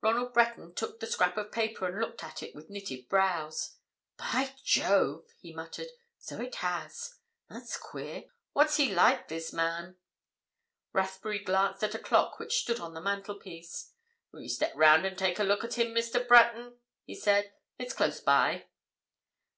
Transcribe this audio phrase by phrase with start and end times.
[0.00, 3.76] Ronald Breton took the scrap of paper and looked at it with knitted brows.
[4.16, 5.88] "By Jove!" he muttered.
[6.16, 8.24] "So it has; that's queer.
[8.54, 9.98] What's he like, this man?"
[10.94, 13.92] Rathbury glanced at a clock which stood on the mantelpiece.
[14.32, 16.26] "Will you step round and take a look at him, Mr.
[16.26, 17.52] Breton?" he said.
[17.78, 18.64] "It's close by."